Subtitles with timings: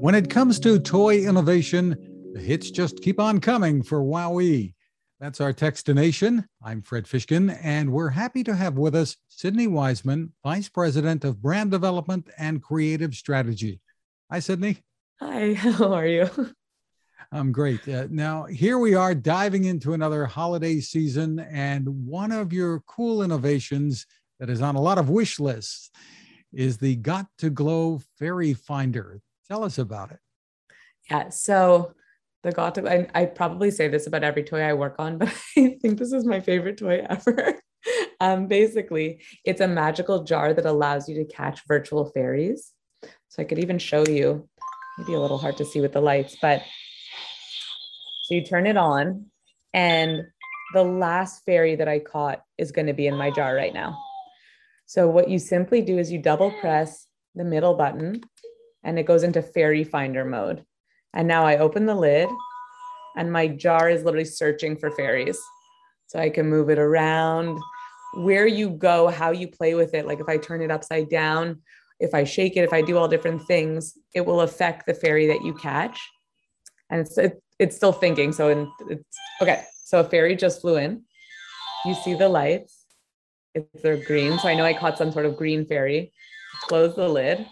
[0.00, 1.94] When it comes to toy innovation,
[2.32, 4.72] the hits just keep on coming for WowWee.
[5.20, 6.46] That's our Techstination.
[6.64, 11.42] I'm Fred Fishkin, and we're happy to have with us Sydney Wiseman, Vice President of
[11.42, 13.82] Brand Development and Creative Strategy.
[14.30, 14.78] Hi, Sydney.
[15.20, 16.30] Hi, how are you?
[17.30, 17.86] I'm great.
[17.86, 23.22] Uh, now, here we are diving into another holiday season, and one of your cool
[23.22, 24.06] innovations
[24.38, 25.90] that is on a lot of wish lists
[26.54, 29.20] is the Got to Glow Fairy Finder.
[29.50, 30.20] Tell us about it.
[31.10, 31.30] Yeah.
[31.30, 31.94] So
[32.44, 35.28] the Got to, I, I probably say this about every toy I work on, but
[35.56, 37.60] I think this is my favorite toy ever.
[38.20, 42.70] um, basically, it's a magical jar that allows you to catch virtual fairies.
[43.02, 44.48] So I could even show you,
[44.98, 46.62] maybe a little hard to see with the lights, but
[48.24, 49.26] so you turn it on
[49.74, 50.26] and
[50.74, 53.98] the last fairy that I caught is going to be in my jar right now.
[54.86, 58.20] So what you simply do is you double press the middle button
[58.84, 60.64] and it goes into fairy finder mode.
[61.12, 62.28] And now I open the lid
[63.16, 65.38] and my jar is literally searching for fairies.
[66.06, 67.60] So I can move it around
[68.14, 70.06] where you go, how you play with it.
[70.06, 71.62] Like if I turn it upside down,
[72.00, 75.26] if I shake it, if I do all different things, it will affect the fairy
[75.28, 76.00] that you catch.
[76.88, 78.32] And it's, it, it's still thinking.
[78.32, 79.64] So in, it's okay.
[79.84, 81.02] So a fairy just flew in.
[81.84, 82.84] You see the lights.
[83.54, 84.38] It's they're green.
[84.38, 86.12] So I know I caught some sort of green fairy.
[86.62, 87.46] Close the lid.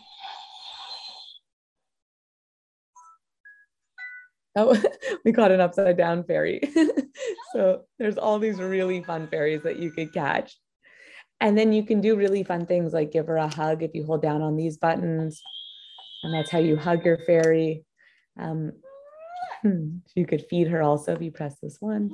[4.58, 4.76] Oh,
[5.24, 6.60] we caught an upside down fairy.
[7.52, 10.58] so there's all these really fun fairies that you could catch.
[11.40, 14.04] And then you can do really fun things like give her a hug if you
[14.04, 15.40] hold down on these buttons.
[16.24, 17.84] And that's how you hug your fairy.
[18.36, 18.72] Um,
[19.62, 22.10] you could feed her also if you press this one.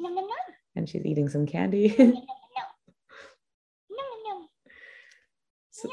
[0.77, 1.97] And she's eating some candy.
[5.70, 5.89] so,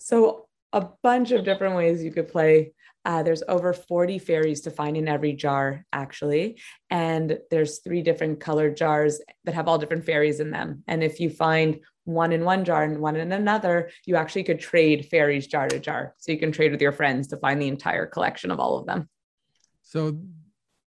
[0.00, 2.72] so a bunch of different ways you could play
[3.08, 6.60] uh, there's over 40 fairies to find in every jar, actually.
[6.90, 10.84] And there's three different colored jars that have all different fairies in them.
[10.86, 14.60] And if you find one in one jar and one in another, you actually could
[14.60, 16.14] trade fairies jar to jar.
[16.18, 18.84] So you can trade with your friends to find the entire collection of all of
[18.84, 19.08] them.
[19.82, 20.20] So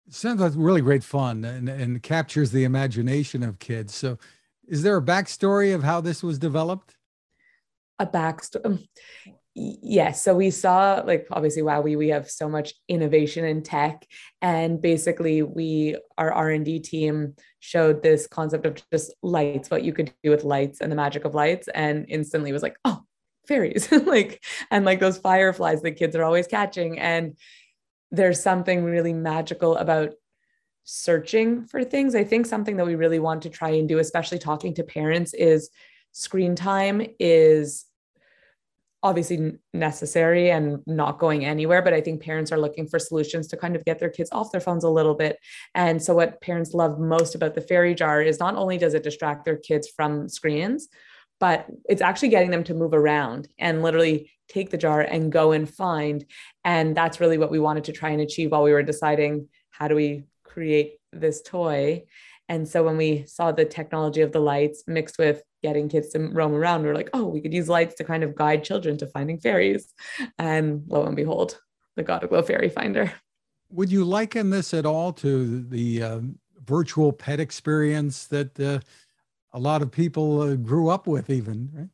[0.08, 3.94] sounds like really great fun and, and captures the imagination of kids.
[3.94, 4.18] So
[4.66, 6.96] is there a backstory of how this was developed?
[7.98, 8.86] A backstory.
[9.58, 14.06] Yes so we saw like obviously WowWee, we have so much innovation in tech.
[14.42, 20.12] And basically we our r&d team showed this concept of just lights what you could
[20.22, 23.02] do with lights and the magic of lights and instantly was like oh
[23.48, 23.90] fairies.
[24.06, 26.98] Like and like those fireflies that kids are always catching.
[26.98, 27.38] And
[28.10, 30.10] there's something really magical about
[30.84, 32.14] searching for things.
[32.14, 35.32] I think something that we really want to try and do especially talking to parents
[35.32, 35.70] is
[36.12, 37.86] screen time is
[39.06, 43.56] obviously necessary and not going anywhere but i think parents are looking for solutions to
[43.56, 45.38] kind of get their kids off their phones a little bit.
[45.74, 49.02] And so what parents love most about the fairy jar is not only does it
[49.02, 50.88] distract their kids from screens
[51.38, 55.52] but it's actually getting them to move around and literally take the jar and go
[55.52, 56.24] and find.
[56.64, 59.88] And that's really what we wanted to try and achieve while we were deciding how
[59.88, 62.04] do we create this toy.
[62.48, 66.18] And so when we saw the technology of the lights mixed with getting kids to
[66.18, 68.96] roam around, we are like, oh, we could use lights to kind of guide children
[68.98, 69.92] to finding fairies.
[70.38, 71.60] And lo and behold,
[71.96, 73.12] the Got2Glow Fairy Finder.
[73.70, 76.20] Would you liken this at all to the uh,
[76.64, 78.80] virtual pet experience that uh,
[79.52, 81.70] a lot of people uh, grew up with, even?
[81.72, 81.88] Right?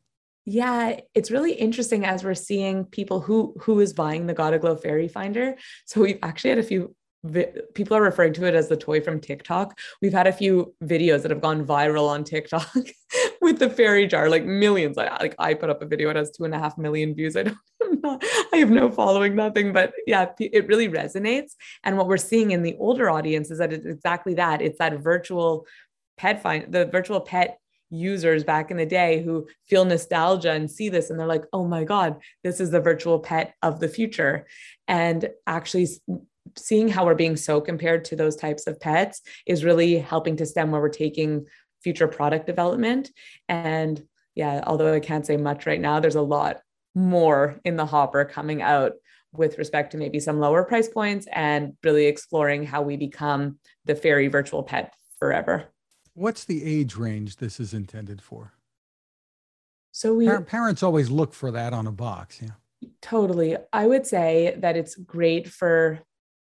[0.45, 5.07] Yeah, it's really interesting as we're seeing people who who is buying the Got2Glow Fairy
[5.07, 5.55] Finder.
[5.85, 6.95] So we've actually had a few
[7.73, 9.77] people are referring to it as the toy from TikTok.
[10.01, 12.69] We've had a few videos that have gone viral on TikTok
[13.41, 14.97] with the fairy jar, like millions.
[14.97, 17.37] Like I put up a video, it has two and a half million views.
[17.37, 17.57] I don't,
[18.03, 18.23] not,
[18.53, 21.51] I have no following, nothing, but yeah, it really resonates.
[21.83, 24.61] And what we're seeing in the older audience is that it's exactly that.
[24.61, 25.65] It's that virtual
[26.17, 27.57] pet find, the virtual pet
[27.89, 31.65] users back in the day who feel nostalgia and see this and they're like, oh
[31.65, 34.47] my God, this is the virtual pet of the future.
[34.87, 35.87] And actually
[36.57, 40.45] seeing how we're being so compared to those types of pets is really helping to
[40.45, 41.45] stem where we're taking
[41.81, 43.11] future product development.
[43.49, 44.03] And
[44.35, 46.61] yeah, although I can't say much right now, there's a lot
[46.95, 48.93] more in the hopper coming out
[49.33, 53.95] with respect to maybe some lower price points and really exploring how we become the
[53.95, 55.65] fairy virtual pet forever.
[56.13, 58.53] What's the age range this is intended for?
[59.91, 62.39] So we parents always look for that on a box.
[62.41, 62.49] Yeah.
[63.01, 63.57] Totally.
[63.71, 65.99] I would say that it's great for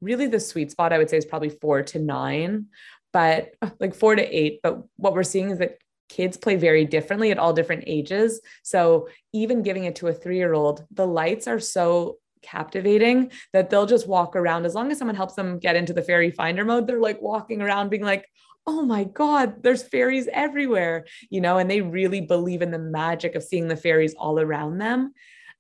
[0.05, 2.67] really the sweet spot I would say is probably four to nine,
[3.12, 4.61] but like four to eight.
[4.62, 5.79] But what we're seeing is that
[6.09, 8.41] kids play very differently at all different ages.
[8.62, 13.71] So even giving it to a three year old, the lights are so captivating that
[13.71, 16.65] they'll just walk around as long as someone helps them get into the fairy finder
[16.65, 16.87] mode.
[16.87, 18.29] They're like walking around being like,
[18.67, 23.35] oh my God, there's fairies everywhere, you know, and they really believe in the magic
[23.35, 25.12] of seeing the fairies all around them.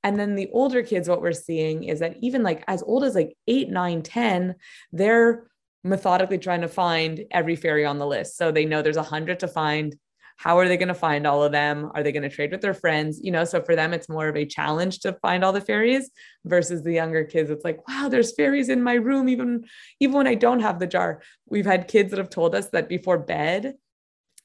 [0.04, 3.14] And then the older kids, what we're seeing is that even like as old as
[3.14, 4.54] like eight, nine, 10,
[4.92, 5.48] they're
[5.82, 8.36] methodically trying to find every fairy on the list.
[8.36, 9.96] So they know there's a hundred to find.
[10.36, 11.90] How are they going to find all of them?
[11.94, 13.20] Are they going to trade with their friends?
[13.22, 16.10] You know, so for them, it's more of a challenge to find all the fairies
[16.44, 17.50] versus the younger kids.
[17.50, 19.64] It's like, wow, there's fairies in my room, even,
[20.00, 21.22] even when I don't have the jar.
[21.48, 23.74] We've had kids that have told us that before bed,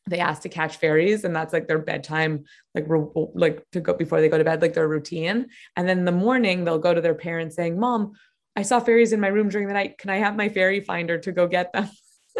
[0.07, 2.43] they ask to catch fairies and that's like their bedtime
[2.73, 2.87] like
[3.35, 6.11] like to go before they go to bed like their routine and then in the
[6.11, 8.13] morning they'll go to their parents saying mom
[8.59, 9.97] I saw fairies in my room during the night.
[9.97, 11.89] Can I have my fairy finder to go get them?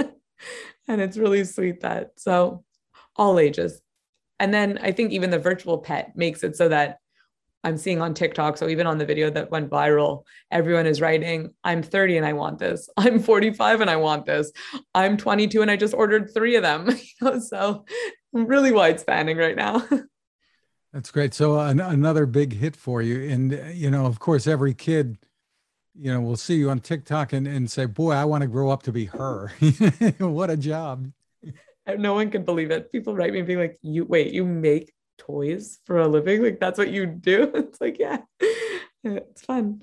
[0.88, 2.66] and it's really sweet that so
[3.16, 3.82] all ages.
[4.38, 6.98] And then I think even the virtual pet makes it so that
[7.64, 8.58] I'm seeing on TikTok.
[8.58, 12.34] So even on the video that went viral, everyone is writing, I'm 30 and I
[12.34, 12.90] want this.
[12.98, 14.52] I'm 45 and I want this.
[14.94, 16.90] I'm 22 and I just ordered three of them.
[17.42, 17.86] so
[18.34, 19.86] really wide spanning right now.
[20.94, 21.34] That's great.
[21.34, 23.30] So an- another big hit for you.
[23.30, 25.18] And, you know, of course, every kid
[26.00, 28.70] you know, we'll see you on TikTok and, and say, boy, I want to grow
[28.70, 29.52] up to be her.
[30.20, 31.12] what a job.
[31.86, 32.92] No one can believe it.
[32.92, 34.94] People write me being like, you wait, you make
[35.30, 36.44] toys for a living?
[36.44, 37.52] Like that's what you do?
[37.70, 38.20] It's like, yeah,
[39.04, 39.82] it's fun.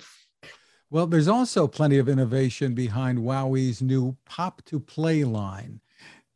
[0.91, 5.81] Well, there's also plenty of innovation behind WowWee's new Pop to Play line.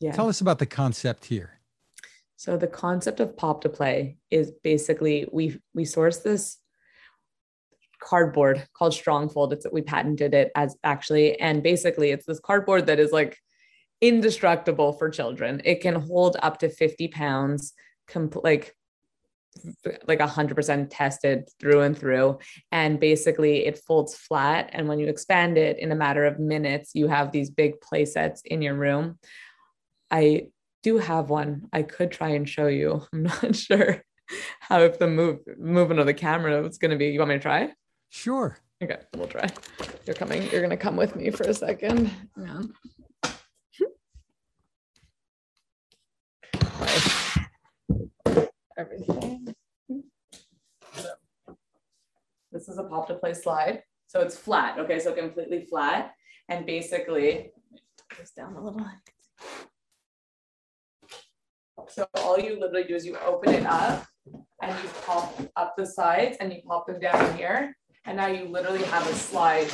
[0.00, 0.12] Yeah.
[0.12, 1.60] Tell us about the concept here.
[2.36, 6.56] So the concept of Pop to Play is basically we we source this
[8.02, 9.52] cardboard called Strongfold.
[9.52, 13.36] It's that we patented it as actually, and basically it's this cardboard that is like
[14.00, 15.60] indestructible for children.
[15.64, 17.74] It can hold up to 50 pounds,
[18.08, 18.74] comp- like
[20.06, 22.38] like 100% tested through and through
[22.70, 26.92] and basically it folds flat and when you expand it in a matter of minutes
[26.94, 29.18] you have these big play sets in your room
[30.10, 30.46] i
[30.82, 34.02] do have one i could try and show you i'm not sure
[34.60, 37.34] how if the move movement of the camera is going to be you want me
[37.34, 37.72] to try
[38.10, 38.58] Sure.
[38.82, 39.46] Okay, we'll try.
[40.04, 40.42] You're coming.
[40.50, 42.10] You're gonna come with me for a second.
[42.36, 42.62] Yeah.
[48.78, 49.39] Everything.
[52.52, 53.82] This is a pop to play slide.
[54.06, 54.78] So it's flat.
[54.78, 56.12] Okay, so completely flat.
[56.48, 57.52] And basically,
[58.36, 58.84] down a little.
[61.88, 64.06] So all you literally do is you open it up
[64.62, 68.46] and you pop up the sides and you pop them down here and now you
[68.46, 69.70] literally have a slide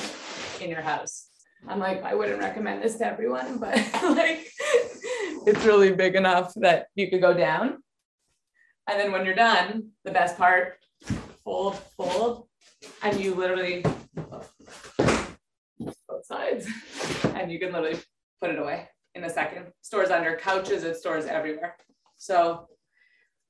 [0.61, 1.29] in your house.
[1.69, 4.47] I'm like, I wouldn't recommend this to everyone, but like
[5.47, 7.79] it's really big enough that you could go down.
[8.89, 10.79] And then when you're done, the best part,
[11.45, 12.46] fold, fold,
[13.03, 13.83] and you literally
[16.09, 16.67] both sides,
[17.35, 17.99] and you can literally
[18.41, 19.67] put it away in a second.
[19.83, 21.77] Stores under couches, it stores everywhere.
[22.17, 22.69] So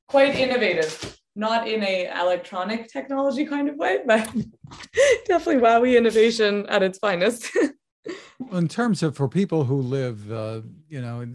[0.09, 4.25] quite innovative not in a electronic technology kind of way, but
[5.27, 7.51] definitely WowWee innovation at its finest.
[8.53, 11.27] in terms of for people who live, uh, you know,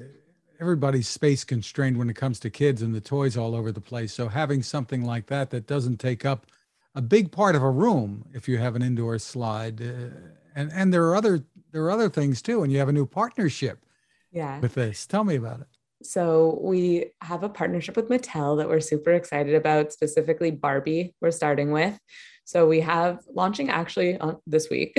[0.60, 4.12] everybody's space constrained when it comes to kids and the toys all over the place.
[4.12, 6.48] So having something like that that doesn't take up
[6.96, 10.10] a big part of a room if you have an indoor slide, uh,
[10.56, 13.06] and and there are other there are other things too, and you have a new
[13.06, 13.86] partnership.
[14.32, 14.60] Yeah.
[14.60, 15.68] With this, tell me about it.
[16.04, 21.32] So we have a partnership with Mattel that we're super excited about, specifically Barbie, we're
[21.32, 22.00] starting with.
[22.44, 24.94] So we have launching actually on this week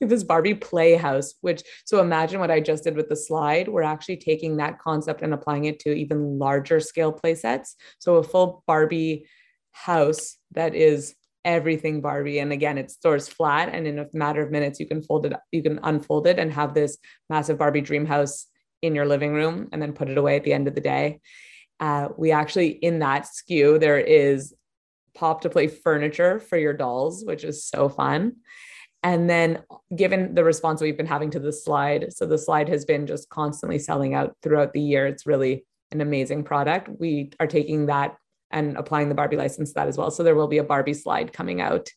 [0.00, 3.68] with this Barbie Playhouse, which so imagine what I just did with the slide.
[3.68, 7.74] We're actually taking that concept and applying it to even larger scale play sets.
[7.98, 9.26] So a full Barbie
[9.72, 12.38] house that is everything Barbie.
[12.38, 15.34] And again, it stores flat and in a matter of minutes, you can fold it,
[15.52, 16.98] you can unfold it and have this
[17.28, 18.46] massive Barbie dream house
[18.82, 21.20] in your living room and then put it away at the end of the day.
[21.80, 24.54] Uh, we actually, in that SKU, there is
[25.14, 28.36] pop to play furniture for your dolls, which is so fun.
[29.02, 29.62] And then,
[29.94, 33.28] given the response we've been having to the slide, so the slide has been just
[33.28, 35.06] constantly selling out throughout the year.
[35.06, 36.88] It's really an amazing product.
[36.98, 38.16] We are taking that
[38.54, 40.10] and applying the Barbie license to that as well.
[40.10, 41.90] So there will be a Barbie slide coming out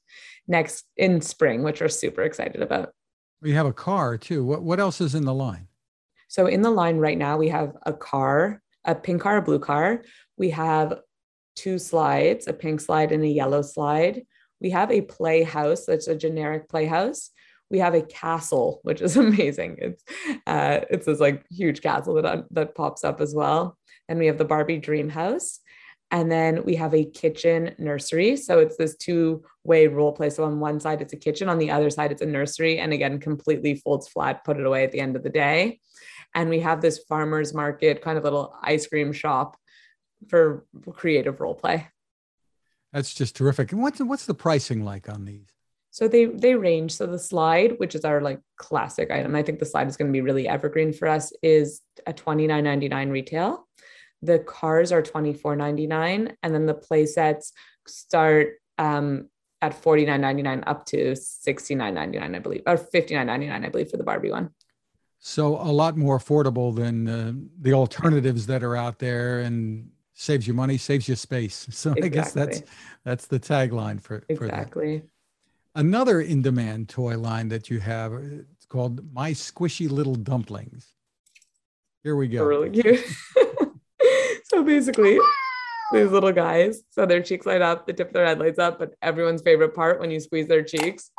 [0.47, 2.89] next in spring, which we're super excited about.
[3.41, 4.43] We have a car too.
[4.43, 5.67] What what else is in the line?
[6.27, 9.59] So in the line right now, we have a car, a pink car, a blue
[9.59, 10.03] car.
[10.37, 10.99] We have
[11.55, 14.23] two slides, a pink slide and a yellow slide.
[14.59, 17.29] We have a playhouse that's a generic playhouse.
[17.69, 19.77] We have a castle, which is amazing.
[19.79, 20.03] It's
[20.47, 23.77] uh, it's this like huge castle that that pops up as well.
[24.09, 25.59] And we have the Barbie Dream House.
[26.09, 28.37] And then we have a kitchen nursery.
[28.37, 30.29] So it's this two way role play.
[30.29, 32.79] So on one side, it's a kitchen, on the other side, it's a nursery.
[32.79, 35.79] And again, completely folds flat, put it away at the end of the day.
[36.33, 39.57] And we have this farmer's market kind of little ice cream shop
[40.29, 41.87] for creative role play.
[42.93, 43.71] That's just terrific.
[43.73, 45.47] And what's what's the pricing like on these?
[45.91, 46.93] So they they range.
[46.93, 50.07] So the slide, which is our like classic item, I think the slide is going
[50.07, 53.66] to be really evergreen for us, is a twenty nine ninety nine retail.
[54.21, 57.53] The cars are twenty four ninety nine, and then the play sets
[57.87, 59.29] start um,
[59.61, 63.15] at forty nine ninety nine up to sixty nine ninety nine, I believe, or fifty
[63.15, 64.51] nine ninety nine, I believe, for the Barbie one.
[65.19, 70.47] So a lot more affordable than uh, the alternatives that are out there, and saves
[70.47, 71.67] you money, saves you space.
[71.71, 72.05] So exactly.
[72.05, 72.61] I guess that's
[73.03, 74.25] that's the tagline for it.
[74.29, 74.99] exactly.
[74.99, 75.05] For
[75.75, 80.95] Another in-demand toy line that you have, it's called My Squishy Little Dumplings.
[82.01, 82.39] Here we go.
[82.39, 83.05] They're really cute.
[84.57, 85.19] so basically,
[85.93, 88.79] these little guys, so their cheeks light up, the tip of their head lights up,
[88.79, 91.11] but everyone's favorite part when you squeeze their cheeks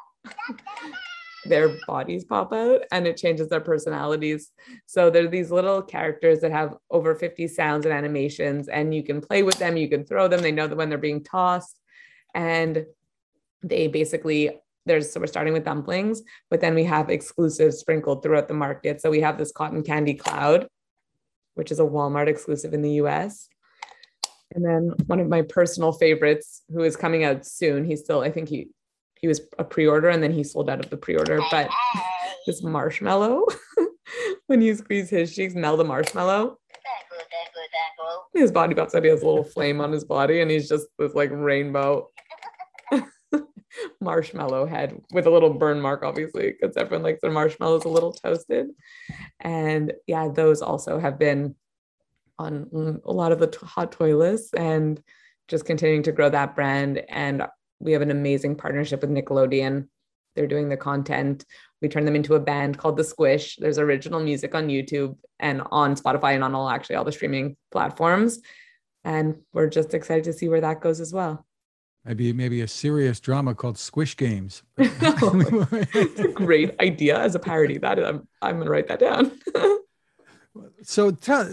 [1.44, 4.50] their bodies pop out and it changes their personalities.
[4.86, 9.20] So they're these little characters that have over 50 sounds and animations, and you can
[9.20, 11.78] play with them, you can throw them, they know that when they're being tossed.
[12.34, 12.84] And
[13.62, 14.50] they basically
[14.86, 19.00] there's so we're starting with dumplings, but then we have exclusives sprinkled throughout the market.
[19.00, 20.66] So we have this cotton candy cloud,
[21.58, 23.48] which is a Walmart exclusive in the US.
[24.54, 28.30] And then one of my personal favorites, who is coming out soon, he's still, I
[28.30, 28.68] think he
[29.20, 31.40] he was a pre-order and then he sold out of the pre-order.
[31.50, 31.68] But
[32.46, 33.46] this marshmallow,
[34.46, 36.56] when you squeeze his cheeks, melt the marshmallow.
[38.32, 39.02] His body pops out.
[39.02, 42.08] He has a little flame on his body, and he's just this like rainbow
[44.00, 48.12] marshmallow head with a little burn mark, obviously, because everyone likes their marshmallows a little
[48.12, 48.68] toasted.
[49.40, 51.56] And yeah, those also have been
[52.38, 55.02] on mm, a lot of the hot toy lists and
[55.48, 57.02] just continuing to grow that brand.
[57.08, 57.44] And
[57.80, 59.88] we have an amazing partnership with Nickelodeon.
[60.36, 61.44] They're doing the content.
[61.82, 63.56] We turn them into a band called The Squish.
[63.56, 67.56] There's original music on YouTube and on Spotify and on all actually all the streaming
[67.72, 68.40] platforms.
[69.04, 71.47] And we're just excited to see where that goes as well.
[72.08, 74.62] Maybe maybe a serious drama called Squish Games.
[74.78, 77.76] it's a great idea as a parody.
[77.76, 79.38] That I'm I'm gonna write that down.
[80.82, 81.46] so tell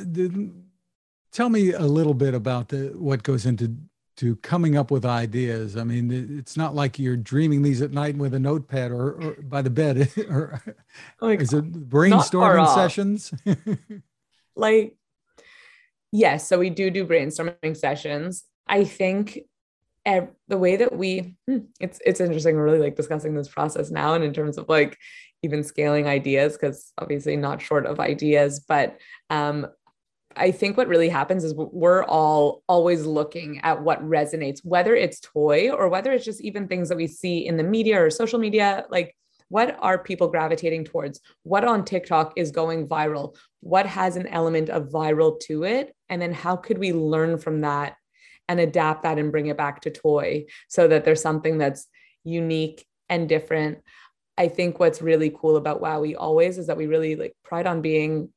[1.34, 3.76] tell me a little bit about the what goes into
[4.16, 5.76] to coming up with ideas.
[5.76, 9.32] I mean, it's not like you're dreaming these at night with a notepad or, or
[9.42, 10.62] by the bed, or
[11.20, 13.34] like, is it brainstorming sessions?
[14.56, 14.96] like,
[16.14, 16.48] yes.
[16.48, 18.46] So we do do brainstorming sessions.
[18.66, 19.40] I think
[20.48, 22.56] the way that we, hmm, it's it's interesting.
[22.56, 24.98] We're really like discussing this process now, and in terms of like
[25.44, 28.98] even scaling ideas, because obviously not short of ideas, but
[29.30, 29.68] um,
[30.36, 35.20] I think what really happens is we're all always looking at what resonates, whether it's
[35.20, 38.40] toy or whether it's just even things that we see in the media or social
[38.40, 38.86] media.
[38.90, 39.16] Like,
[39.50, 41.22] what are people gravitating towards?
[41.44, 43.36] What on TikTok is going viral?
[43.62, 45.96] What has an element of viral to it?
[46.10, 47.96] And then how could we learn from that
[48.48, 51.88] and adapt that and bring it back to toy so that there's something that's
[52.24, 53.80] unique and different?
[54.38, 57.82] I think what's really cool about WowWee always is that we really like pride on
[57.82, 58.30] being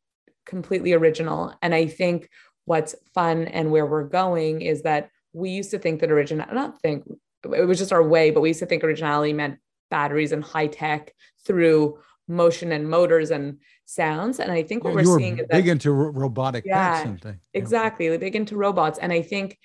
[0.46, 1.54] completely original.
[1.60, 2.28] And I think
[2.64, 6.80] what's fun and where we're going is that we used to think that original, not
[6.80, 7.04] think,
[7.44, 9.58] it was just our way, but we used to think originality meant
[9.90, 11.12] batteries and high tech
[11.46, 11.98] through
[12.28, 14.38] motion and motors and sounds.
[14.38, 17.14] And I think what yeah, we're seeing is big that, into robotic yeah.
[17.54, 18.10] Exactly.
[18.10, 18.98] We're big into robots.
[18.98, 19.58] And I think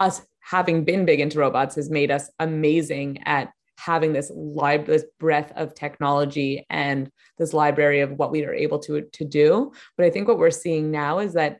[0.00, 5.04] us having been big into robots has made us amazing at having this live this
[5.18, 9.72] breadth of technology and this library of what we are able to to do.
[9.96, 11.58] But i think what we're seeing now is that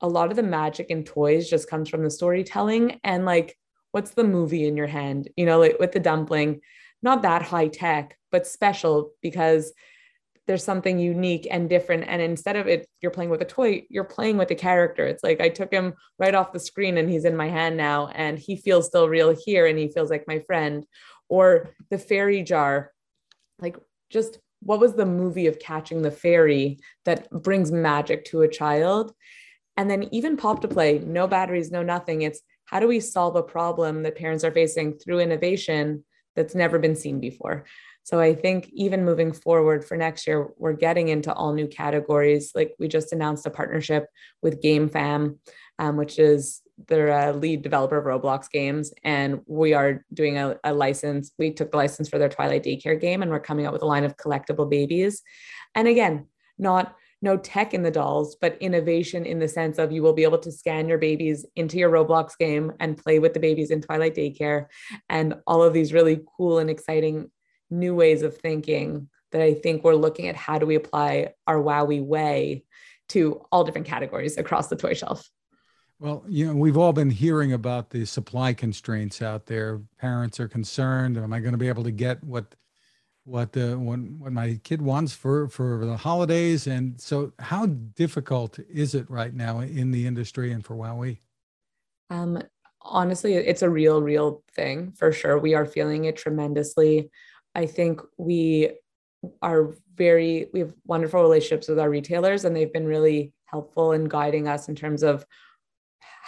[0.00, 3.56] a lot of the magic in toys just comes from the storytelling and like
[3.92, 5.28] what's the movie in your hand?
[5.36, 6.60] You know like with the dumpling
[7.02, 9.72] not that high tech but special because
[10.46, 14.04] there's something unique and different and instead of it you're playing with a toy you're
[14.04, 15.06] playing with a character.
[15.06, 18.08] It's like i took him right off the screen and he's in my hand now
[18.08, 20.84] and he feels still real here and he feels like my friend.
[21.28, 22.92] Or the fairy jar
[23.60, 23.76] like
[24.10, 29.12] just what was the movie of catching the fairy that brings magic to a child?
[29.76, 32.22] And then even pop to play no batteries no nothing.
[32.22, 36.04] It's how do we solve a problem that parents are facing through innovation
[36.36, 37.64] that's never been seen before
[38.02, 42.52] so i think even moving forward for next year we're getting into all new categories
[42.54, 44.06] like we just announced a partnership
[44.42, 45.36] with Gamefam
[45.78, 50.56] um, which is they're a lead developer of Roblox games, and we are doing a,
[50.64, 51.32] a, license.
[51.38, 53.86] We took the license for their Twilight Daycare game, and we're coming out with a
[53.86, 55.22] line of collectible babies.
[55.74, 56.26] And again,
[56.58, 60.24] not no tech in the dolls, but innovation in the sense of you will be
[60.24, 63.80] able to scan your babies into your Roblox game and play with the babies in
[63.80, 64.66] Twilight Daycare
[65.08, 67.30] and all of these really cool and exciting
[67.70, 71.56] new ways of thinking that I think we're looking at how do we apply our
[71.56, 72.64] WowWee way
[73.10, 75.26] to all different categories across the toy shelf.
[75.98, 79.80] Well, you know, we've all been hearing about the supply constraints out there.
[79.98, 81.16] Parents are concerned.
[81.16, 82.54] Am I going to be able to get what
[83.24, 86.66] what uh, what, what my kid wants for for the holidays?
[86.66, 91.18] And so, how difficult is it right now in the industry and for WowWee?
[92.10, 92.42] Um,
[92.80, 95.38] honestly, it's a real, real thing for sure.
[95.38, 97.10] We are feeling it tremendously.
[97.54, 98.72] I think we
[99.40, 104.06] are very we have wonderful relationships with our retailers, and they've been really helpful in
[104.06, 105.24] guiding us in terms of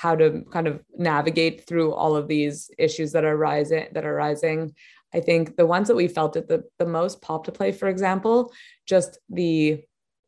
[0.04, 4.14] how to kind of navigate through all of these issues that are rising that are
[4.14, 4.75] rising.
[5.14, 7.88] I think the ones that we felt at the, the most pop to play for
[7.88, 8.52] example
[8.87, 9.82] just the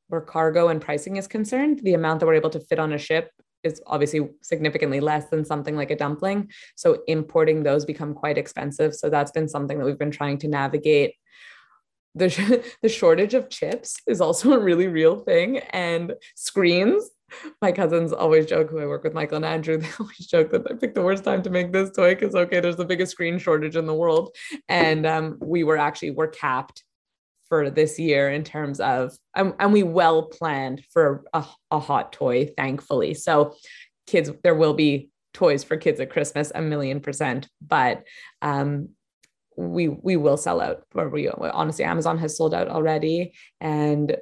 [0.08, 2.98] where cargo and pricing is concerned the amount that we're able to fit on a
[3.08, 3.30] ship
[3.64, 6.48] is obviously significantly less than something like a dumpling.
[6.76, 8.94] So importing those become quite expensive.
[8.94, 11.14] So that's been something that we've been trying to navigate.
[12.14, 12.28] The,
[12.82, 15.58] the shortage of chips is also a really real thing.
[15.70, 17.10] And screens
[17.60, 20.70] my cousins always joke who I work with, Michael and Andrew, they always joke that
[20.70, 23.38] I picked the worst time to make this toy because okay, there's the biggest screen
[23.38, 24.34] shortage in the world.
[24.68, 26.84] And um, we were actually were capped
[27.48, 32.12] for this year in terms of um, and we well planned for a, a hot
[32.12, 33.14] toy, thankfully.
[33.14, 33.54] So
[34.06, 37.48] kids, there will be toys for kids at Christmas, a million percent.
[37.60, 38.04] But
[38.42, 38.90] um,
[39.56, 44.16] we we will sell out or we honestly amazon has sold out already and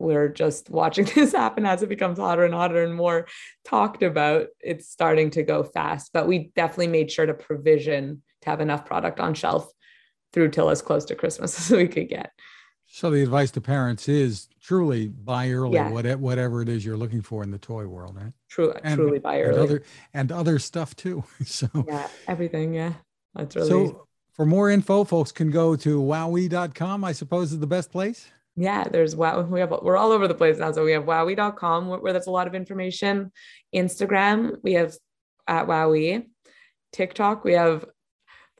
[0.00, 3.28] we're just watching this happen as it becomes hotter and hotter and more
[3.64, 4.46] talked about.
[4.60, 8.86] It's starting to go fast, but we definitely made sure to provision to have enough
[8.86, 9.70] product on shelf
[10.32, 12.32] through till as close to Christmas as we could get.
[12.92, 15.90] So the advice to parents is truly buy early, yeah.
[16.16, 18.32] whatever it is you're looking for in the toy world, right?
[18.48, 19.52] True, and, truly buy early.
[19.52, 21.22] And other, and other stuff too.
[21.44, 22.74] So yeah, everything.
[22.74, 22.94] Yeah,
[23.34, 23.68] that's really.
[23.68, 27.04] So for more info, folks can go to wowwee.com.
[27.04, 28.28] I suppose is the best place
[28.60, 30.70] yeah there's WowWee have we're all over the place now.
[30.72, 33.32] So we have wowwee.com where, there's a lot of information.
[33.74, 34.94] Instagram we have
[35.46, 36.26] at WowWee.
[36.92, 37.86] Tiktok we have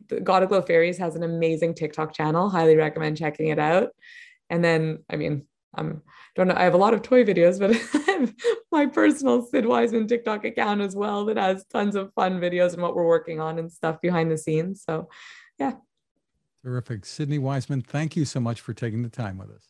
[0.09, 2.49] the Got2Glow fairies has an amazing tiktok channel.
[2.49, 3.91] Highly recommend checking it out.
[4.49, 6.03] And then i mean i'm
[6.35, 7.71] don't know i have a lot of toy videos but
[8.09, 8.35] i have
[8.73, 12.83] my personal sid wiseman tiktok account as well that has tons of fun videos and
[12.83, 14.83] what we're working on and stuff behind the scenes.
[14.83, 15.09] So
[15.59, 15.75] yeah.
[16.65, 17.05] Terrific.
[17.05, 19.70] Sydney wiseman thank you so much for taking the time with us